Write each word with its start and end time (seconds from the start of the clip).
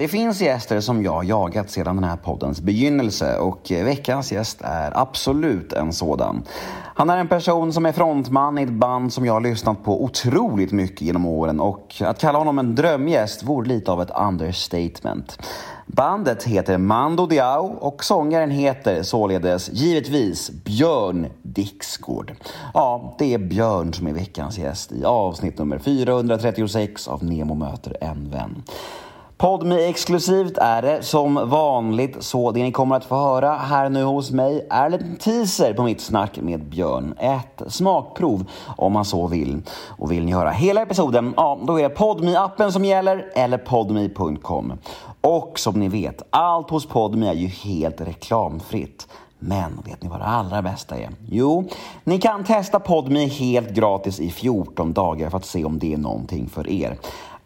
Det 0.00 0.08
finns 0.08 0.40
gäster 0.40 0.80
som 0.80 1.02
jag 1.02 1.24
jagat 1.24 1.70
sedan 1.70 1.96
den 1.96 2.04
här 2.04 2.16
poddens 2.16 2.60
begynnelse 2.60 3.38
och 3.38 3.70
veckans 3.70 4.32
gäst 4.32 4.60
är 4.60 4.98
absolut 4.98 5.72
en 5.72 5.92
sådan. 5.92 6.42
Han 6.94 7.10
är 7.10 7.16
en 7.16 7.28
person 7.28 7.72
som 7.72 7.86
är 7.86 7.92
frontman 7.92 8.58
i 8.58 8.62
ett 8.62 8.70
band 8.70 9.12
som 9.12 9.26
jag 9.26 9.32
har 9.32 9.40
lyssnat 9.40 9.84
på 9.84 10.04
otroligt 10.04 10.72
mycket 10.72 11.00
genom 11.00 11.26
åren 11.26 11.60
och 11.60 11.94
att 12.00 12.20
kalla 12.20 12.38
honom 12.38 12.58
en 12.58 12.74
drömgäst 12.74 13.42
vore 13.42 13.68
lite 13.68 13.92
av 13.92 14.02
ett 14.02 14.10
understatement. 14.28 15.38
Bandet 15.86 16.44
heter 16.44 16.78
Mando 16.78 17.26
Diao 17.26 17.66
och 17.80 18.04
sångaren 18.04 18.50
heter 18.50 19.02
således 19.02 19.70
givetvis 19.72 20.50
Björn 20.50 21.26
Dixgård. 21.42 22.32
Ja, 22.74 23.14
det 23.18 23.34
är 23.34 23.38
Björn 23.38 23.92
som 23.92 24.06
är 24.06 24.12
veckans 24.12 24.58
gäst 24.58 24.92
i 24.92 25.04
avsnitt 25.04 25.58
nummer 25.58 25.78
436 25.78 27.08
av 27.08 27.24
Nemo 27.24 27.54
möter 27.54 27.96
en 28.00 28.30
vän. 28.30 28.62
Podmi 29.40 29.88
exklusivt 29.88 30.58
är 30.58 30.82
det 30.82 31.02
som 31.02 31.48
vanligt 31.48 32.22
så 32.22 32.52
det 32.52 32.62
ni 32.62 32.72
kommer 32.72 32.96
att 32.96 33.04
få 33.04 33.16
höra 33.16 33.54
här 33.54 33.88
nu 33.88 34.02
hos 34.02 34.30
mig 34.30 34.66
är 34.70 34.86
en 34.86 34.92
liten 34.92 35.16
teaser 35.16 35.74
på 35.74 35.82
mitt 35.82 36.00
snack 36.00 36.38
med 36.42 36.64
Björn. 36.64 37.14
Ett 37.18 37.62
smakprov 37.72 38.44
om 38.76 38.92
man 38.92 39.04
så 39.04 39.26
vill. 39.26 39.62
Och 39.98 40.12
vill 40.12 40.24
ni 40.24 40.32
höra 40.32 40.50
hela 40.50 40.82
episoden, 40.82 41.34
ja 41.36 41.58
då 41.62 41.78
är 41.78 41.82
det 41.82 41.88
podmi 41.88 42.36
appen 42.36 42.72
som 42.72 42.84
gäller 42.84 43.32
eller 43.34 43.58
podmi.com. 43.58 44.72
Och 45.20 45.58
som 45.58 45.80
ni 45.80 45.88
vet, 45.88 46.22
allt 46.30 46.70
hos 46.70 46.86
Podmi 46.86 47.28
är 47.28 47.34
ju 47.34 47.46
helt 47.46 48.00
reklamfritt. 48.00 49.08
Men 49.38 49.82
vet 49.84 50.02
ni 50.02 50.08
vad 50.08 50.20
det 50.20 50.24
allra 50.24 50.62
bästa 50.62 50.96
är? 50.96 51.10
Jo, 51.28 51.68
ni 52.04 52.18
kan 52.18 52.44
testa 52.44 52.80
Podmi 52.80 53.26
helt 53.26 53.70
gratis 53.70 54.20
i 54.20 54.30
14 54.30 54.92
dagar 54.92 55.30
för 55.30 55.36
att 55.36 55.44
se 55.44 55.64
om 55.64 55.78
det 55.78 55.92
är 55.92 55.98
någonting 55.98 56.48
för 56.48 56.68
er. 56.68 56.98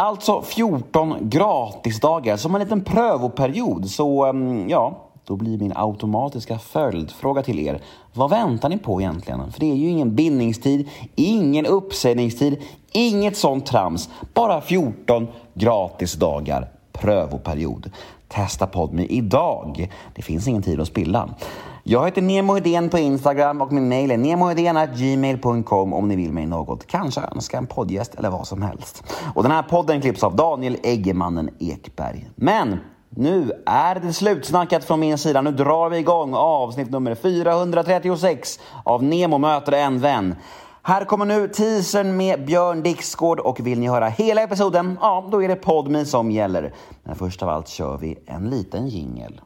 Alltså 0.00 0.42
14 0.42 1.16
gratisdagar 1.20 2.36
som 2.36 2.54
en 2.54 2.60
liten 2.60 2.84
prövoperiod. 2.84 3.90
Så 3.90 4.24
ehm, 4.24 4.68
ja, 4.68 5.08
då 5.24 5.36
blir 5.36 5.58
min 5.58 5.72
automatiska 5.76 6.58
följdfråga 6.58 7.42
till 7.42 7.58
er. 7.58 7.82
Vad 8.12 8.30
väntar 8.30 8.68
ni 8.68 8.78
på 8.78 9.00
egentligen? 9.00 9.52
För 9.52 9.60
det 9.60 9.70
är 9.70 9.74
ju 9.74 9.88
ingen 9.88 10.14
bindningstid, 10.14 10.88
ingen 11.14 11.66
uppsägningstid, 11.66 12.62
inget 12.92 13.36
sånt 13.36 13.66
trams. 13.66 14.10
Bara 14.34 14.60
14 14.60 15.26
gratisdagar 15.54 16.68
prövoperiod. 16.92 17.90
Testa 18.28 18.66
Podme 18.66 19.04
idag. 19.04 19.92
Det 20.14 20.22
finns 20.22 20.48
ingen 20.48 20.62
tid 20.62 20.80
att 20.80 20.88
spilla. 20.88 21.28
Jag 21.82 22.04
heter 22.04 22.22
Nemo 22.22 22.54
Hedén 22.54 22.88
på 22.88 22.98
Instagram 22.98 23.60
och 23.60 23.72
min 23.72 23.88
mail 23.88 24.10
är 24.10 24.96
gmail.com 24.96 25.92
om 25.92 26.08
ni 26.08 26.16
vill 26.16 26.32
mig 26.32 26.46
något. 26.46 26.86
Kanske 26.86 27.20
önska 27.20 27.58
en 27.58 27.66
poddgäst 27.66 28.14
eller 28.14 28.30
vad 28.30 28.46
som 28.46 28.62
helst. 28.62 29.04
Och 29.34 29.42
den 29.42 29.52
här 29.52 29.62
podden 29.62 30.00
klipps 30.00 30.24
av 30.24 30.36
Daniel 30.36 30.76
Eggemannen 30.82 31.50
Ekberg. 31.58 32.30
Men 32.34 32.80
nu 33.10 33.52
är 33.66 33.94
det 33.94 34.12
slutsnackat 34.12 34.84
från 34.84 35.00
min 35.00 35.18
sida. 35.18 35.42
Nu 35.42 35.50
drar 35.50 35.90
vi 35.90 35.98
igång 35.98 36.34
avsnitt 36.34 36.90
nummer 36.90 37.14
436 37.14 38.60
av 38.84 39.02
Nemo 39.02 39.38
möter 39.38 39.72
en 39.72 40.00
vän. 40.00 40.34
Här 40.88 41.04
kommer 41.04 41.24
nu 41.24 41.48
teasern 41.48 42.16
med 42.16 42.44
Björn 42.44 42.82
Dixgård 42.82 43.40
och 43.40 43.66
vill 43.66 43.78
ni 43.78 43.88
höra 43.88 44.08
hela 44.08 44.42
episoden, 44.42 44.98
ja 45.00 45.28
då 45.32 45.42
är 45.42 45.48
det 45.48 45.56
Podme 45.56 46.04
som 46.04 46.30
gäller. 46.30 46.74
Men 47.04 47.16
först 47.16 47.42
av 47.42 47.48
allt 47.48 47.68
kör 47.68 47.98
vi 47.98 48.18
en 48.26 48.50
liten 48.50 48.88
jingel. 48.88 49.40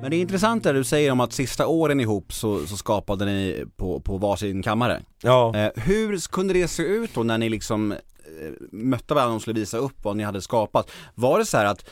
Men 0.00 0.10
det 0.10 0.16
är 0.16 0.20
intressant 0.20 0.64
det 0.64 0.72
du 0.72 0.84
säger 0.84 1.12
om 1.12 1.20
att 1.20 1.32
sista 1.32 1.66
åren 1.66 2.00
ihop 2.00 2.32
så, 2.32 2.66
så 2.66 2.76
skapade 2.76 3.24
ni 3.24 3.64
på, 3.76 4.00
på 4.00 4.16
varsin 4.16 4.62
kammare. 4.62 5.02
Ja. 5.22 5.56
Eh, 5.56 5.82
hur 5.82 6.30
kunde 6.30 6.54
det 6.54 6.68
se 6.68 6.82
ut 6.82 7.14
då 7.14 7.22
när 7.22 7.38
ni 7.38 7.48
liksom 7.48 7.92
eh, 7.92 7.98
mötte 8.70 9.14
varandra 9.14 9.34
och 9.34 9.42
skulle 9.42 9.60
visa 9.60 9.78
upp 9.78 10.04
vad 10.04 10.16
ni 10.16 10.22
hade 10.22 10.42
skapat? 10.42 10.90
Var 11.14 11.38
det 11.38 11.44
så 11.44 11.58
att 11.58 11.84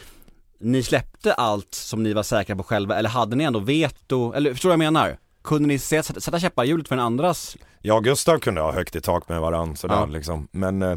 ni 0.64 0.82
släppte 0.82 1.34
allt 1.34 1.74
som 1.74 2.02
ni 2.02 2.12
var 2.12 2.22
säkra 2.22 2.56
på 2.56 2.62
själva 2.62 2.96
eller 2.96 3.08
hade 3.08 3.36
ni 3.36 3.44
ändå 3.44 3.58
veto, 3.58 4.32
eller 4.32 4.52
förstår 4.52 4.68
du 4.68 4.76
vad 4.76 4.84
jag 4.84 4.92
menar? 4.92 5.18
Kunde 5.44 5.68
ni 5.68 5.78
sätta, 5.78 6.20
sätta 6.20 6.38
käppar 6.38 6.64
i 6.64 6.68
hjulet 6.68 6.88
för 6.88 6.94
en 6.94 7.00
andras? 7.00 7.56
Jag 7.82 7.96
och 7.96 8.04
Gustav 8.04 8.38
kunde 8.38 8.60
ha 8.60 8.72
högt 8.72 8.96
i 8.96 9.00
tak 9.00 9.28
med 9.28 9.40
varandra 9.40 9.76
sådär 9.76 9.94
ja. 9.94 10.06
liksom. 10.06 10.48
Men, 10.50 10.82
eh, 10.82 10.96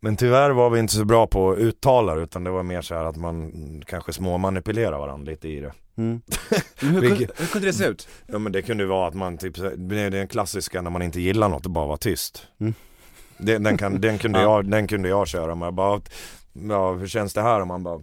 men 0.00 0.16
tyvärr 0.16 0.50
var 0.50 0.70
vi 0.70 0.80
inte 0.80 0.94
så 0.94 1.04
bra 1.04 1.26
på 1.26 1.50
att 1.50 1.58
uttala 1.58 2.14
det 2.14 2.22
utan 2.22 2.44
det 2.44 2.50
var 2.50 2.62
mer 2.62 2.82
så 2.82 2.94
att 2.94 3.16
man 3.16 3.52
kanske 3.86 4.12
småmanipulerar 4.12 4.98
varandra 4.98 5.30
lite 5.30 5.48
i 5.48 5.60
det. 5.60 5.72
Mm. 5.96 6.20
hur, 6.80 7.00
kunde, 7.00 7.26
hur 7.36 7.46
kunde 7.46 7.68
det 7.68 7.72
se 7.72 7.84
ut? 7.84 8.08
Ja 8.26 8.38
men 8.38 8.52
det 8.52 8.62
kunde 8.62 8.86
vara 8.86 9.08
att 9.08 9.14
man 9.14 9.38
typ, 9.38 9.56
det 9.76 10.00
är 10.00 10.10
den 10.10 10.28
klassiska 10.28 10.82
när 10.82 10.90
man 10.90 11.02
inte 11.02 11.20
gillar 11.20 11.48
något 11.48 11.64
och 11.64 11.70
bara 11.72 11.86
vara 11.86 11.96
tyst. 11.96 12.46
Mm. 12.60 12.74
Den, 13.38 13.62
den, 13.62 13.78
kan, 13.78 14.00
den, 14.00 14.18
kunde 14.18 14.40
jag, 14.42 14.70
den 14.70 14.86
kunde 14.86 15.08
jag 15.08 15.28
köra 15.28 15.54
med, 15.54 15.74
bara, 15.74 16.00
ja, 16.52 16.92
hur 16.92 17.06
känns 17.06 17.34
det 17.34 17.42
här? 17.42 17.60
Och 17.60 17.66
man 17.66 17.82
bara, 17.82 18.02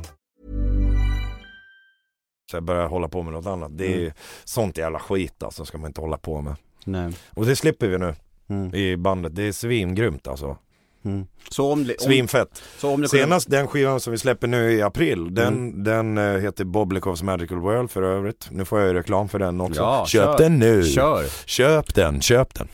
Så 2.51 2.57
jag 2.57 2.63
börjar 2.63 2.87
hålla 2.87 3.07
på 3.07 3.23
med 3.23 3.33
något 3.33 3.45
annat. 3.45 3.77
Det 3.77 3.93
är 3.93 3.99
mm. 3.99 4.13
sånt 4.43 4.77
jävla 4.77 4.99
skit 4.99 5.43
alltså, 5.43 5.65
ska 5.65 5.77
man 5.77 5.87
inte 5.87 6.01
hålla 6.01 6.17
på 6.17 6.41
med. 6.41 6.55
Nej. 6.85 7.13
Och 7.29 7.45
det 7.45 7.55
slipper 7.55 7.87
vi 7.87 7.97
nu 7.97 8.15
mm. 8.49 8.75
i 8.75 8.97
bandet. 8.97 9.35
Det 9.35 9.43
är 9.43 9.51
svingrymt 9.51 10.27
alltså. 10.27 10.57
Mm. 11.05 11.25
Så 11.49 11.71
om, 11.71 11.91
Svinfett. 11.99 12.63
Så 12.77 12.93
om 12.93 13.07
Senast 13.07 13.49
den 13.49 13.67
skivan 13.67 13.99
som 13.99 14.11
vi 14.11 14.17
släpper 14.17 14.47
nu 14.47 14.71
i 14.71 14.81
april, 14.81 15.35
den, 15.35 15.47
mm. 15.47 15.83
den 15.83 16.17
uh, 16.17 16.41
heter 16.41 16.65
Boblikovs 16.65 17.23
Magical 17.23 17.57
World 17.57 17.91
för 17.91 18.01
övrigt. 18.01 18.47
Nu 18.51 18.65
får 18.65 18.79
jag 18.79 18.87
ju 18.87 18.93
reklam 18.93 19.29
för 19.29 19.39
den 19.39 19.61
också. 19.61 19.81
Ja, 19.81 20.05
köp 20.05 20.23
kör. 20.23 20.37
den 20.37 20.59
nu! 20.59 20.83
Kör. 20.83 21.25
Köp 21.45 21.95
den, 21.95 22.21
köp 22.21 22.53
den. 22.53 22.67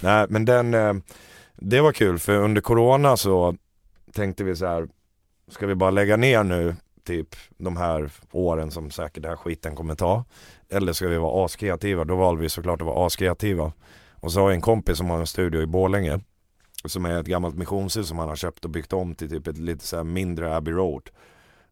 Nej 0.00 0.26
men 0.28 0.44
den, 0.44 0.74
uh, 0.74 0.94
det 1.56 1.80
var 1.80 1.92
kul 1.92 2.18
för 2.18 2.36
under 2.36 2.60
Corona 2.60 3.16
så 3.16 3.56
tänkte 4.12 4.44
vi 4.44 4.56
så 4.56 4.66
här, 4.66 4.88
ska 5.50 5.66
vi 5.66 5.74
bara 5.74 5.90
lägga 5.90 6.16
ner 6.16 6.44
nu 6.44 6.76
typ 7.08 7.36
de 7.56 7.76
här 7.76 8.10
åren 8.32 8.70
som 8.70 8.90
säkert 8.90 9.22
den 9.22 9.30
här 9.30 9.36
skiten 9.36 9.76
kommer 9.76 9.94
ta. 9.94 10.24
Eller 10.68 10.92
ska 10.92 11.08
vi 11.08 11.18
vara 11.18 11.44
askreativa? 11.44 12.04
Då 12.04 12.16
valde 12.16 12.42
vi 12.42 12.48
såklart 12.48 12.80
att 12.80 12.86
vara 12.86 13.06
askreativa. 13.06 13.72
Och 14.14 14.32
så 14.32 14.40
har 14.40 14.48
jag 14.48 14.54
en 14.54 14.60
kompis 14.60 14.98
som 14.98 15.10
har 15.10 15.18
en 15.18 15.26
studio 15.26 15.62
i 15.62 15.66
Borlänge 15.66 16.20
som 16.84 17.04
är 17.04 17.20
ett 17.20 17.26
gammalt 17.26 17.56
missionshus 17.56 18.08
som 18.08 18.18
han 18.18 18.28
har 18.28 18.36
köpt 18.36 18.64
och 18.64 18.70
byggt 18.70 18.92
om 18.92 19.14
till 19.14 19.30
typ 19.30 19.46
ett 19.46 19.58
lite 19.58 19.86
så 19.86 20.04
mindre 20.04 20.56
Abbey 20.56 20.74
Road. 20.74 21.10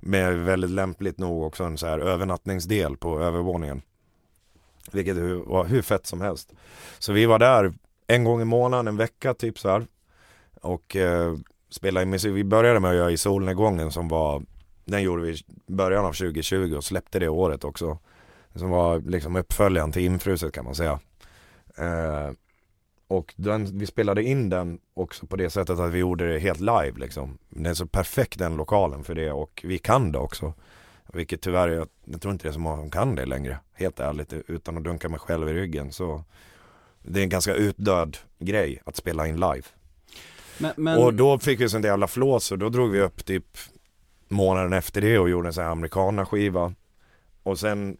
Med 0.00 0.38
väldigt 0.38 0.70
lämpligt 0.70 1.18
nog 1.18 1.42
också 1.42 1.64
en 1.64 1.78
så 1.78 1.86
här 1.86 1.98
övernattningsdel 1.98 2.96
på 2.96 3.20
övervåningen. 3.20 3.82
Vilket 4.92 5.16
var 5.46 5.64
hur 5.64 5.82
fett 5.82 6.06
som 6.06 6.20
helst. 6.20 6.52
Så 6.98 7.12
vi 7.12 7.26
var 7.26 7.38
där 7.38 7.74
en 8.06 8.24
gång 8.24 8.42
i 8.42 8.44
månaden, 8.44 8.88
en 8.88 8.96
vecka 8.96 9.34
typ 9.34 9.58
så 9.58 9.68
här. 9.68 9.86
Och 10.62 10.96
eh, 10.96 11.36
spelade 11.70 12.02
in 12.02 12.10
musik. 12.10 12.34
Vi 12.34 12.44
började 12.44 12.80
med 12.80 12.90
att 12.90 12.96
göra 12.96 13.10
i 13.10 13.16
solnedgången 13.16 13.92
som 13.92 14.08
var 14.08 14.42
den 14.86 15.02
gjorde 15.02 15.22
vi 15.22 15.32
i 15.32 15.44
början 15.66 16.04
av 16.04 16.12
2020 16.12 16.74
och 16.76 16.84
släppte 16.84 17.18
det 17.18 17.28
året 17.28 17.64
också. 17.64 17.98
Som 18.54 18.70
var 18.70 18.98
liksom 19.00 19.36
uppföljaren 19.36 19.92
till 19.92 20.04
Infruset 20.04 20.52
kan 20.52 20.64
man 20.64 20.74
säga. 20.74 21.00
Eh, 21.76 22.30
och 23.08 23.34
den, 23.36 23.78
vi 23.78 23.86
spelade 23.86 24.22
in 24.22 24.48
den 24.48 24.78
också 24.94 25.26
på 25.26 25.36
det 25.36 25.50
sättet 25.50 25.78
att 25.78 25.92
vi 25.92 25.98
gjorde 25.98 26.32
det 26.32 26.38
helt 26.38 26.60
live 26.60 26.92
liksom. 26.96 27.38
Den 27.48 27.66
är 27.66 27.74
så 27.74 27.86
perfekt 27.86 28.38
den 28.38 28.56
lokalen 28.56 29.04
för 29.04 29.14
det 29.14 29.32
och 29.32 29.62
vi 29.64 29.78
kan 29.78 30.12
det 30.12 30.18
också. 30.18 30.54
Vilket 31.12 31.40
tyvärr, 31.40 31.68
jag, 31.68 31.88
jag 32.04 32.20
tror 32.20 32.32
inte 32.32 32.44
det 32.44 32.50
är 32.50 32.52
så 32.52 32.58
många 32.58 32.76
som 32.76 32.90
kan 32.90 33.14
det 33.14 33.26
längre. 33.26 33.58
Helt 33.72 34.00
ärligt, 34.00 34.32
utan 34.32 34.76
att 34.76 34.84
dunka 34.84 35.08
mig 35.08 35.20
själv 35.20 35.48
i 35.48 35.52
ryggen. 35.52 35.92
Så 35.92 36.24
det 37.02 37.20
är 37.20 37.22
en 37.22 37.28
ganska 37.28 37.54
utdöd 37.54 38.16
grej 38.38 38.82
att 38.84 38.96
spela 38.96 39.26
in 39.26 39.34
live. 39.34 39.62
Men, 40.58 40.72
men... 40.76 40.98
Och 40.98 41.14
då 41.14 41.38
fick 41.38 41.60
vi 41.60 41.68
sån 41.68 41.82
jävla 41.82 42.06
flås 42.06 42.52
och 42.52 42.58
då 42.58 42.68
drog 42.68 42.90
vi 42.90 43.00
upp 43.00 43.24
typ 43.24 43.58
månaden 44.28 44.72
efter 44.72 45.00
det 45.00 45.18
och 45.18 45.30
gjorde 45.30 45.48
en 45.48 45.52
sån 45.52 45.64
här 45.64 45.70
amerikana 45.70 46.26
skiva. 46.26 46.74
Och 47.42 47.58
sen 47.58 47.96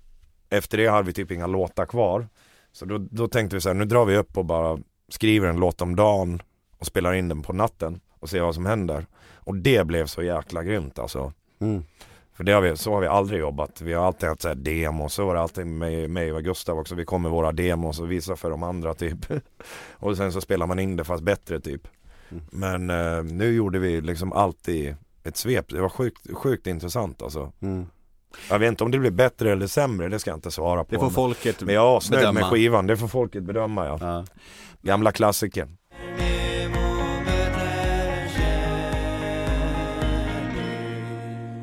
efter 0.51 0.79
det 0.79 0.87
hade 0.87 1.07
vi 1.07 1.13
typ 1.13 1.31
inga 1.31 1.47
låtar 1.47 1.87
kvar. 1.87 2.29
Så 2.73 2.85
då, 2.85 2.99
då 2.99 3.29
tänkte 3.29 3.57
vi 3.57 3.61
så 3.61 3.69
här, 3.69 3.75
nu 3.75 3.85
drar 3.85 4.05
vi 4.05 4.17
upp 4.17 4.39
och 4.39 4.45
bara 4.45 4.79
skriver 5.09 5.49
en 5.49 5.57
låt 5.57 5.83
om 5.83 5.97
dagen 5.97 6.43
och 6.79 6.87
spelar 6.87 7.15
in 7.15 7.29
den 7.29 7.43
på 7.43 7.53
natten 7.53 8.01
och 8.21 8.31
ser 8.31 8.41
vad 8.41 8.55
som 8.55 8.67
händer. 8.67 9.07
Och 9.35 9.57
det 9.57 9.87
blev 9.87 10.07
så 10.07 10.23
jäkla 10.23 10.63
grymt 10.63 10.99
alltså. 10.99 11.33
Mm. 11.59 11.85
För 12.33 12.45
det 12.45 12.53
har 12.53 12.61
vi, 12.61 12.77
så 12.77 12.93
har 12.93 13.01
vi 13.01 13.07
aldrig 13.07 13.41
jobbat. 13.41 13.81
Vi 13.81 13.93
har 13.93 14.07
alltid 14.07 14.29
haft 14.29 14.43
så 14.43 14.49
här 14.49 14.55
demos, 14.55 15.15
så 15.15 15.27
var 15.27 15.35
det 15.35 15.41
alltid 15.41 15.67
med 15.67 16.11
mig 16.11 16.33
och 16.33 16.45
Gustav 16.45 16.79
också. 16.79 16.95
Vi 16.95 17.05
kom 17.05 17.23
med 17.23 17.31
våra 17.31 17.53
demos 17.53 18.01
och 18.01 18.11
visar 18.11 18.37
för 18.37 18.51
de 18.51 18.63
andra 18.63 18.95
typ. 18.95 19.19
och 19.93 20.17
sen 20.17 20.33
så 20.33 20.41
spelar 20.41 20.67
man 20.67 20.79
in 20.79 20.97
det 20.97 21.05
fast 21.05 21.23
bättre 21.23 21.61
typ. 21.61 21.89
Mm. 22.29 22.43
Men 22.51 22.91
eh, 22.91 23.25
nu 23.25 23.55
gjorde 23.55 23.79
vi 23.79 24.01
liksom 24.01 24.33
alltid 24.33 24.97
ett 25.27 25.37
svep. 25.37 25.69
Det 25.69 25.81
var 25.81 25.89
sjukt, 25.89 26.35
sjukt 26.35 26.67
intressant 26.67 27.23
alltså. 27.23 27.53
Mm. 27.63 27.87
Jag 28.51 28.59
vet 28.59 28.69
inte 28.69 28.85
om 28.85 28.91
det 28.91 28.99
blir 28.99 29.11
bättre 29.11 29.53
eller 29.53 29.67
sämre, 29.67 30.09
det 30.09 30.19
ska 30.19 30.31
jag 30.31 30.37
inte 30.37 30.51
svara 30.51 30.85
på. 30.85 30.95
Det 30.95 30.99
får 30.99 31.11
folket 31.11 31.63
Men 31.63 31.75
jag 31.75 31.93
är 31.93 31.97
asnöjd 31.97 32.35
med 32.35 32.45
skivan, 32.45 32.87
det 32.87 32.97
får 32.97 33.09
folket 33.09 33.43
bedöma 33.43 33.87
ja. 33.87 33.99
ja. 34.01 34.25
Gamla 34.83 35.13
klassiker. 35.13 35.69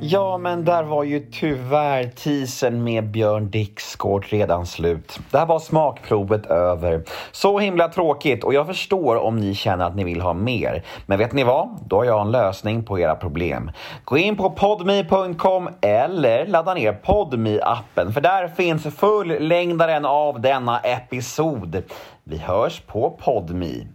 Ja, 0.06 0.38
men 0.38 0.66
där 0.66 0.84
var 0.84 1.04
ju 1.04 1.20
tyvärr 1.20 2.04
teasern 2.04 2.84
med 2.84 3.12
Björn 3.12 3.50
Dixgård 3.50 4.26
redan 4.30 4.66
slut. 4.66 5.20
Där 5.32 5.46
var 5.46 5.60
smakprovet 5.60 6.46
över. 6.46 7.04
Så 7.32 7.60
himla 7.60 7.88
tråkigt 7.88 8.44
och 8.44 8.54
jag 8.54 8.68
förstår 8.68 9.16
om 9.16 9.38
ni 9.38 9.56
känner 9.56 9.86
att 9.86 9.96
ni 9.96 10.04
vill 10.04 10.22
ha 10.22 10.34
mer. 10.34 10.84
Men 11.06 11.20
vet 11.20 11.34
ni 11.34 11.44
vad? 11.44 11.80
Då 11.88 11.96
har 11.96 12.06
jag 12.06 12.22
en 12.22 12.32
lösning 12.32 12.84
på 12.84 13.00
era 13.00 13.16
problem. 13.16 13.72
Gå 14.04 14.18
in 14.18 14.38
på 14.38 14.50
podme.com 14.50 15.70
eller 15.82 16.46
ladda 16.46 16.74
ner 16.74 16.94
podme 16.94 17.60
appen 17.62 18.14
för 18.14 18.22
där 18.22 18.48
finns 18.48 18.84
fullängdaren 18.84 20.06
av 20.06 20.42
denna 20.42 20.80
episod. 20.80 21.84
Vi 22.24 22.38
hörs 22.38 22.82
på 22.82 23.10
podme. 23.10 23.88